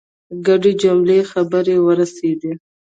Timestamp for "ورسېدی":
1.85-2.51